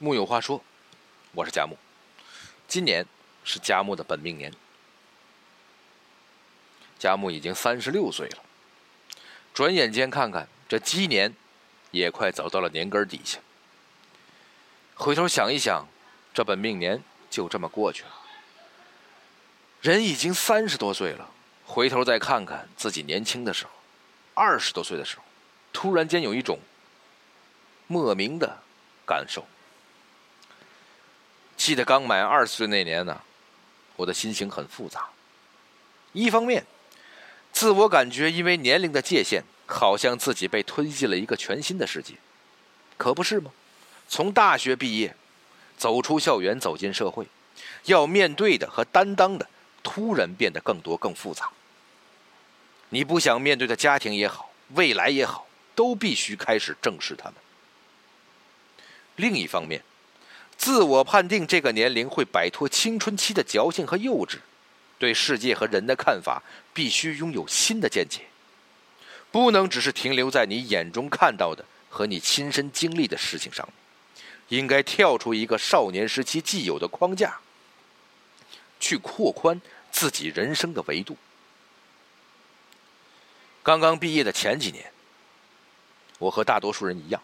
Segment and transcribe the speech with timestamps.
[0.00, 0.60] 木有话说，
[1.32, 1.78] 我是佳木，
[2.66, 3.06] 今年
[3.44, 4.52] 是佳木的本命年。
[6.98, 8.42] 佳木已经三十六岁了，
[9.54, 11.32] 转眼间看看这鸡年，
[11.92, 13.38] 也快走到了年根底下。
[14.96, 15.86] 回头想一想，
[16.34, 17.00] 这本命年
[17.30, 18.10] 就这么过去了。
[19.80, 21.30] 人已经三十多岁了，
[21.64, 23.70] 回头再看看自己年轻的时候，
[24.34, 25.22] 二十多岁的时候，
[25.72, 26.58] 突然间有一种
[27.86, 28.58] 莫名的
[29.06, 29.46] 感受。
[31.64, 33.18] 记得刚满二十岁那年呢，
[33.96, 35.08] 我的心情很复杂。
[36.12, 36.62] 一方面，
[37.54, 42.16] 自我感觉因为年龄的界限，好像自己被推进了一个全新的世界，
[42.98, 43.50] 可不是吗？
[44.06, 45.16] 从大学毕业，
[45.78, 47.26] 走出校园，走进社会，
[47.86, 49.48] 要面对的和担当的，
[49.82, 51.48] 突然变得更多、更复杂。
[52.90, 57.34] 你不想面对的家庭也好，未来也好，都必须开始正视他们。
[59.16, 59.82] 另一方面，
[60.64, 64.38] 自我判定这个年龄会摆脱青春期的矫情和幼稚，
[64.98, 68.22] 对世界和人的看法必须拥有新的见解，
[69.30, 73.68] 不能只是停留在你眼中看到的和你亲身经历的事情上，
[74.48, 77.40] 应该跳出一个少年时期既有的框架，
[78.80, 79.60] 去扩宽
[79.92, 81.18] 自己人生的维度。
[83.62, 84.90] 刚刚毕业的前几年，
[86.18, 87.20] 我和大多数人一样，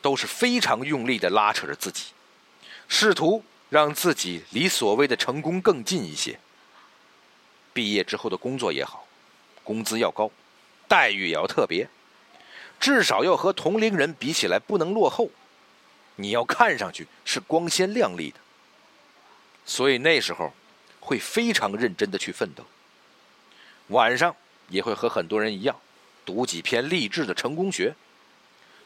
[0.00, 2.04] 都是非常用力的拉扯着自己。
[2.94, 6.38] 试图让自己离所谓的成功更近一些。
[7.72, 9.06] 毕业之后的工作也好，
[9.64, 10.30] 工资要高，
[10.86, 11.88] 待遇也要特别，
[12.78, 15.30] 至少要和同龄人比起来不能落后。
[16.16, 18.36] 你要看上去是光鲜亮丽的，
[19.64, 20.52] 所以那时候
[21.00, 22.62] 会非常认真的去奋斗。
[23.88, 24.36] 晚上
[24.68, 25.74] 也会和很多人一样，
[26.26, 27.94] 读几篇励志的成功学，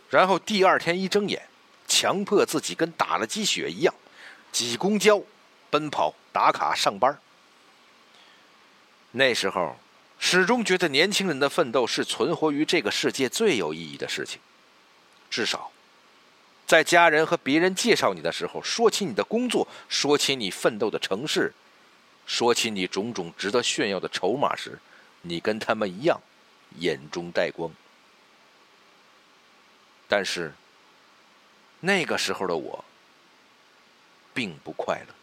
[0.09, 1.49] 然后第二天一睁眼。
[1.97, 3.95] 强迫自己跟打了鸡血一样，
[4.53, 5.23] 挤公交、
[5.71, 7.19] 奔跑、打卡上班。
[9.13, 9.79] 那时候，
[10.19, 14.39] 始终觉得年轻人的奋斗是存活于这个世界最有意义的事情。
[15.31, 15.73] 至少，
[16.67, 21.55] 在家人和别人介绍你的时候，说起你的工作，说起你奋斗的城市，
[22.27, 24.79] 说起你种种值得炫耀的筹码时，
[25.23, 26.21] 你跟他们一样，
[26.79, 27.73] 眼中带光。
[30.07, 30.53] 但是。
[31.81, 32.85] 那个时候的我，
[34.35, 35.15] 并不快乐，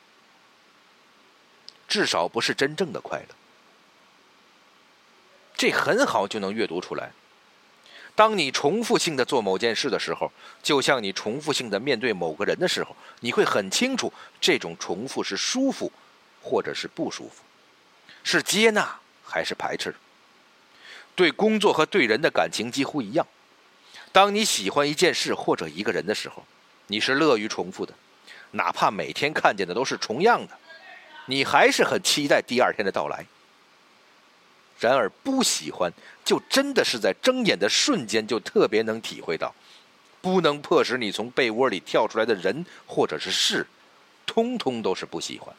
[1.87, 3.35] 至少不是真正的快乐。
[5.55, 7.11] 这很好就能阅读出来。
[8.15, 10.31] 当你重复性的做某件事的时候，
[10.61, 15.91] 就像你重复性的面对某个人的时候，你会很清楚这种重复是舒服，
[16.41, 17.43] 或者是不舒服，
[18.23, 19.95] 是接纳还是排斥。
[21.15, 23.25] 对工作和对人的感情几乎一样。
[24.13, 26.45] 当你喜欢一件事或者一个人的时候，
[26.87, 27.93] 你是乐于重复的，
[28.51, 30.55] 哪怕每天看见的都是重样的，
[31.25, 33.25] 你还是很期待第二天的到来。
[34.79, 35.91] 然而不喜欢，
[36.23, 39.55] 就真的是在睁眼的瞬间就特别能体会到，
[40.21, 43.65] 不能迫使你从被窝里跳出来的人或者是事，
[44.27, 45.55] 通通都是不喜欢。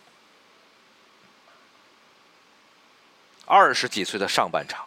[3.46, 4.86] 二十几岁的上半场。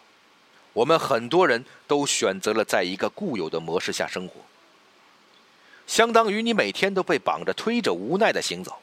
[0.72, 4.40] 我们很多人都选择了在一个固有的模式下生活，
[5.86, 8.80] 相当于你每天都被绑着、推着、无奈的行走。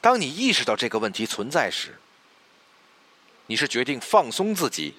[0.00, 1.98] 当你意识到这个问题存在时，
[3.46, 4.94] 你是决定放松自己，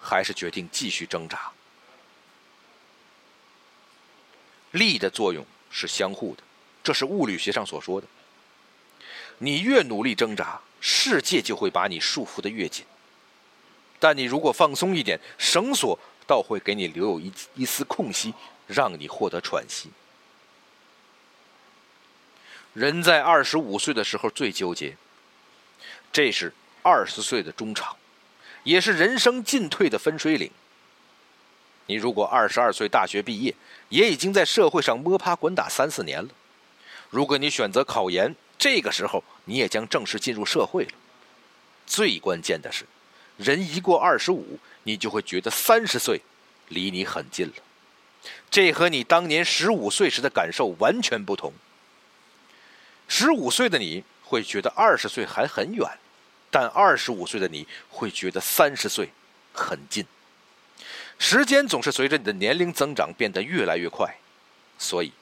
[0.00, 1.50] 还是决定继续挣扎？
[4.70, 6.42] 力的作用是相互的，
[6.84, 8.06] 这是物理学上所说的。
[9.38, 12.84] 你越努力挣扎，世界就会把你束缚的越紧。
[14.00, 15.96] 但你如果放松一点，绳索
[16.26, 18.34] 倒会给你留有一一丝空隙，
[18.66, 19.90] 让你获得喘息。
[22.72, 24.96] 人在二十五岁的时候最纠结，
[26.12, 26.52] 这是
[26.82, 27.96] 二十岁的中场，
[28.64, 30.50] 也是人生进退的分水岭。
[31.86, 33.54] 你如果二十二岁大学毕业，
[33.88, 36.30] 也已经在社会上摸爬滚打三四年了。
[37.10, 40.92] 如果你选择考研，这个时候你也将正式进入社会了。
[41.86, 42.86] 最关键的是。
[43.42, 46.20] 人一过二十五，你就会觉得三十岁
[46.68, 47.54] 离你很近了。
[48.50, 51.50] 这和你当年十五岁时的感受完全不同。
[53.08, 55.88] 十五岁的你会觉得二十岁还很远，
[56.50, 59.08] 但二十五岁的你会觉得三十岁
[59.54, 60.04] 很近。
[61.18, 64.14] 时间总是随着你的年龄增长变得越来越快，
[64.78, 65.12] 所以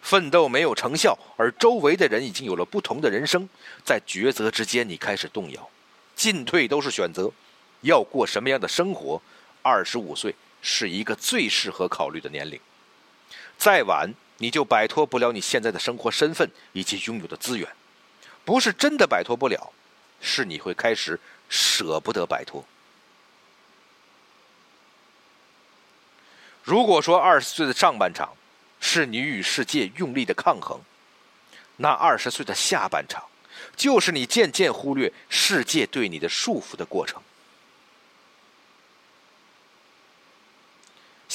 [0.00, 3.48] 奋斗没有成效，而周围的人已经有了不同的人生，
[3.84, 5.70] 在抉择之间你开始动摇，
[6.16, 7.30] 进退都是选择。
[7.82, 9.20] 要过什么样的生活？
[9.62, 12.58] 二十五岁是一个最适合考虑的年龄，
[13.56, 17.68] 再晚你就摆脱不了你现在的生活身份以及拥有的资源。
[18.44, 19.72] 不是真的摆脱不了，
[20.20, 22.64] 是你会开始舍不得摆脱。
[26.64, 28.34] 如果说二十岁的上半场
[28.80, 30.80] 是你与世界用力的抗衡，
[31.76, 33.24] 那二十岁的下半场
[33.76, 37.22] 就是你渐渐忽略世界对你的束缚的过程。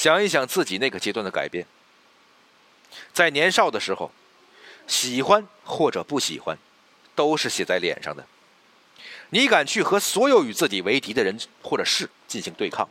[0.08, 1.66] 想一想自己那个阶段的改变，
[3.12, 4.10] 在年少的时候，
[4.88, 6.58] 喜欢或者不喜欢，
[7.14, 8.26] 都是写在脸上的。
[9.32, 12.88] 你敢去和所有与自己为敌的人或者事进行对抗。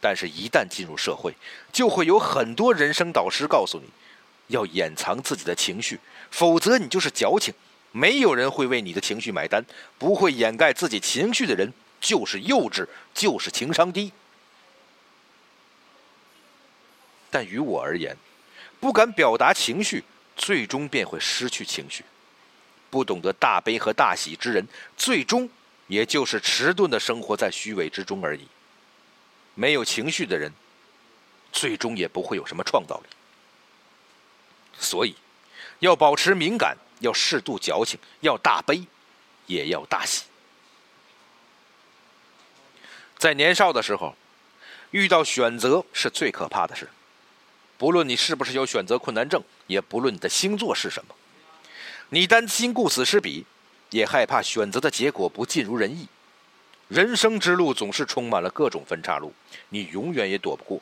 [0.00, 1.36] 但是，一旦进入社会，
[1.72, 3.88] 就会有很多人生导师告诉你，
[4.48, 6.00] 要掩藏自己的情绪，
[6.32, 7.54] 否则你就是矫情。
[7.92, 9.64] 没有人会为你的情绪买单，
[9.98, 14.10] 不会掩盖自己情绪的人就是幼稚，就是情商低。
[17.30, 18.16] 但于我而言，
[18.80, 20.04] 不敢表达情绪，
[20.36, 22.02] 最终便会失去情绪；
[22.90, 24.66] 不懂得大悲和大喜之人，
[24.96, 25.48] 最终
[25.86, 28.46] 也就是迟钝的生活在虚伪之中而已。
[29.54, 30.52] 没有情绪的人，
[31.52, 33.06] 最终也不会有什么创造力。
[34.78, 35.16] 所以，
[35.80, 38.82] 要保持敏感，要适度矫情，要大悲，
[39.46, 40.24] 也要大喜。
[43.18, 44.14] 在年少的时候，
[44.92, 46.88] 遇到选择是最可怕的事。
[47.78, 51.14] 不论你是不是有选择困难症，也不论你的星座是什么，
[52.10, 53.46] 你担心顾此失彼，
[53.90, 56.08] 也害怕选择的结果不尽如人意。
[56.88, 59.32] 人生之路总是充满了各种分岔路，
[59.68, 60.80] 你永远也躲不过，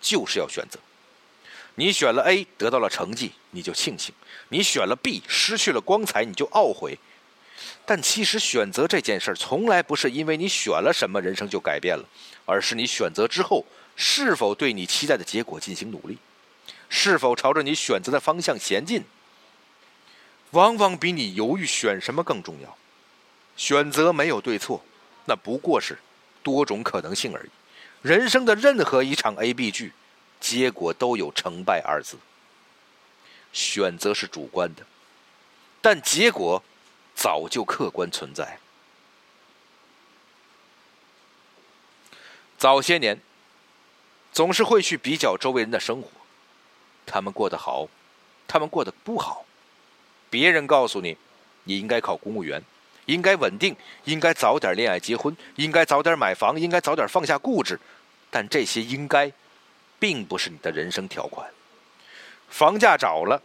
[0.00, 0.80] 就是要选择。
[1.76, 4.12] 你选了 A 得到了成绩，你就庆幸；
[4.48, 6.98] 你选了 B 失去了光彩，你就懊悔。
[7.84, 12.04] 但其实选择这件事儿，从来不是因为你选了什么人生就改变了，
[12.46, 13.64] 而是你选择之后
[13.96, 16.18] 是否对你期待的结果进行努力，
[16.88, 19.02] 是否朝着你选择的方向前进，
[20.52, 22.76] 往往比你犹豫选什么更重要。
[23.56, 24.84] 选择没有对错。
[25.28, 25.98] 那不过是
[26.44, 27.50] 多种可能性而已。
[28.00, 29.92] 人生的任何一场 A、B 剧，
[30.38, 32.16] 结果都有成败二字。
[33.52, 34.86] 选择是主观的，
[35.80, 36.62] 但结果
[37.16, 38.60] 早就客观存在。
[42.56, 43.20] 早些年，
[44.36, 46.10] 总是会去比较周围人的生活，
[47.06, 47.88] 他们过得好，
[48.46, 49.46] 他们过得不好。
[50.28, 51.16] 别人告诉你，
[51.64, 52.62] 你应该考公务员。
[53.06, 53.74] 应该稳定，
[54.04, 57.80] 应该早点恋爱结婚，应该早点买房，应该早点放下固执，
[58.30, 59.32] 但这些应该，
[59.98, 61.48] 并不是你的人生条款。
[62.50, 63.40] 房价涨了，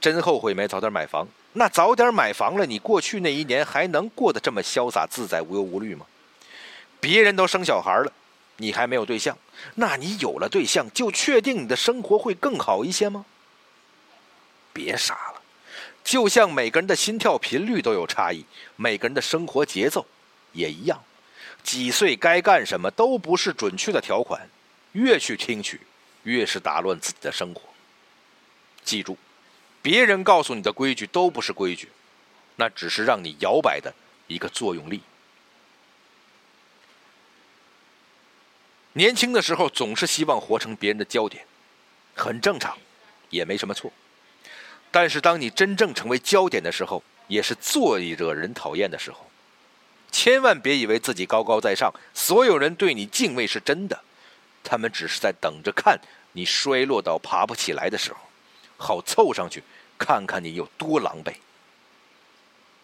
[0.00, 1.26] 真后悔没早点买房。
[1.54, 6.06] 那早点买房了，你过去那一年还能过得这么潇洒自在、无忧无虑吗？
[7.00, 8.12] 别人都生小孩了，
[8.58, 9.36] 你还没有对象，
[9.74, 13.24] 那你有了对象就确定你的生活会更好一些吗？
[14.72, 15.42] 别傻了。
[16.02, 18.44] 就像每个人的心跳频率都有差异，
[18.76, 20.06] 每个人的生活节奏
[20.52, 21.02] 也一样。
[21.62, 24.48] 几岁该干什么都不是准确的条款，
[24.92, 25.80] 越去听取，
[26.22, 27.62] 越是打乱自己的生活。
[28.84, 29.18] 记住，
[29.82, 31.88] 别人告诉你的规矩都不是规矩，
[32.54, 33.92] 那只是让你摇摆的
[34.28, 35.02] 一个作用力。
[38.96, 41.44] 年轻的时候总是希望活成别人的焦点，
[42.14, 42.78] 很正常，
[43.28, 43.92] 也没什么错。
[44.90, 49.30] 但是，当你真正成为焦点的时候，也是最惹人讨厌的时候。
[50.10, 54.00] 千万别以为自己高高在上，所有人对你敬畏是真的，
[54.64, 56.00] 他们只是在等着看
[56.32, 58.18] 你衰落到爬不起来的时候，
[58.78, 59.62] 好凑上去
[59.98, 61.34] 看看你有多狼狈。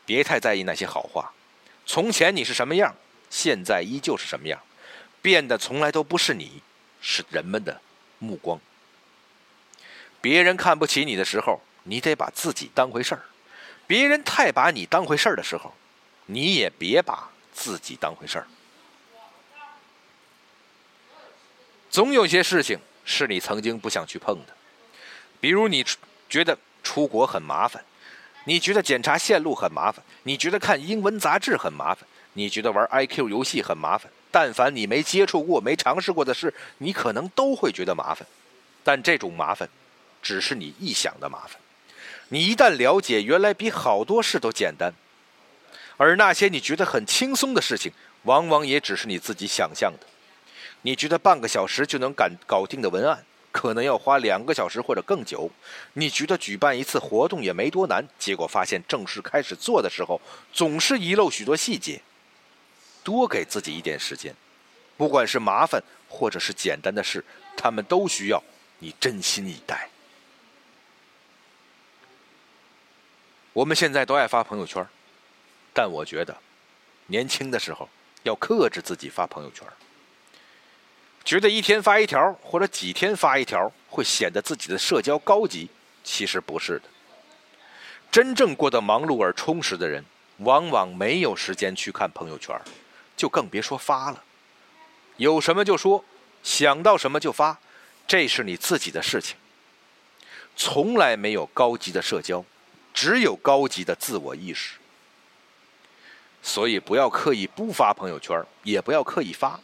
[0.04, 1.32] 别太在意那些好话。
[1.86, 2.94] 从前你是什么样，
[3.30, 4.60] 现在依旧是什么样，
[5.22, 6.60] 变的从来都不是你，
[7.00, 7.80] 是人们的
[8.18, 8.60] 目光。
[10.20, 11.62] 别人看不起你的时候。
[11.84, 13.22] 你得把自己当回事儿，
[13.88, 15.74] 别人太把你当回事儿的时候，
[16.26, 18.46] 你也别把自己当回事儿。
[21.90, 24.54] 总有些事情是你曾经不想去碰的，
[25.40, 25.84] 比如你
[26.28, 27.84] 觉得出国很麻烦，
[28.44, 34.08] 你觉得检查线路很麻烦，你觉得看英文杂志很麻烦，你觉得玩 IQ 游戏很麻烦。
[34.32, 38.26] 但凡你没接触过、没尝试过的事，你可能都会觉得麻烦。
[38.82, 39.68] 但这种麻烦，
[40.20, 41.60] 只是你臆想的麻烦。
[42.30, 44.94] 你一旦了解，原来比好多事都简单，
[45.98, 50.06] 而那些你觉得很轻松的事情，往往也只是你自己想象的。
[50.80, 53.22] 你觉得半个小时就能赶搞定的文案，
[53.52, 55.50] 可能要花两个小时或者更久。
[55.92, 60.18] 你觉得举办一次活动也没多难，结果发现正式开始做的时候，
[60.52, 62.00] 总是遗漏许多细节。
[63.02, 64.34] 多给自己一点时间，
[64.96, 67.24] 不管是麻烦或者是简单的事，
[67.56, 68.42] 他们都需要
[68.78, 69.88] 你真心以待。
[73.52, 74.86] 我们现在都爱发朋友圈，
[75.74, 76.36] 但我觉得，
[77.06, 77.88] 年轻的时候
[78.22, 79.66] 要克制自己发朋友圈。
[81.24, 85.68] 觉得一天发一条或者几天发一条会显得自己的社交高级，
[86.02, 86.84] 其实不是的。
[88.10, 90.04] 真正过得忙碌而充实的人，
[90.38, 92.58] 往往没有时间去看朋友圈，
[93.22, 94.24] 就更别说发了。
[95.16, 96.04] 有什么就说，
[96.42, 97.56] 想到什么就发，
[98.04, 99.36] 这是你自己的事情。
[100.56, 102.44] 从来没有高级的社交。
[102.92, 104.76] 只有高级的自我意识，
[106.42, 109.58] 所以不要刻意不发朋友圈，也不要刻意发。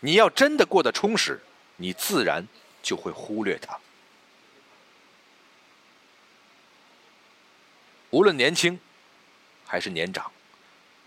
[0.00, 1.42] 你要真的过得充实，
[1.76, 2.46] 你自然
[2.82, 3.78] 就会忽略它。
[8.08, 8.80] 无论年轻
[9.66, 10.32] 还是年长，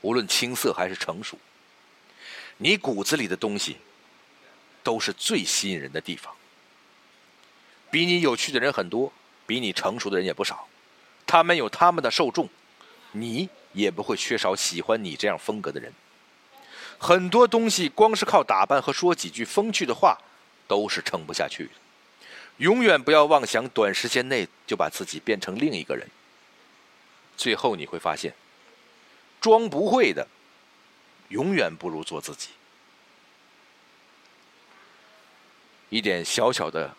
[0.01, 1.39] 无论青涩还是成熟，
[2.57, 3.77] 你骨子里的东西
[4.83, 6.33] 都是最吸引人的地方。
[7.89, 9.11] 比你有趣的人很多，
[9.45, 10.67] 比你成熟的人也不少。
[11.25, 12.49] 他们有他们的受众，
[13.11, 15.93] 你也不会缺少喜欢你这样风格的人。
[16.97, 20.17] 很多东西光是靠打扮和说几句风趣的话，
[20.67, 21.69] 都是撑不下去的。
[22.57, 26.07] 永远不要妄想短时间内就把自己变成另一个人。
[27.37, 28.33] 最后你会发现，
[29.39, 30.27] 装不会的，
[31.29, 32.49] 永远不如做自己。
[35.89, 36.95] 一点小小的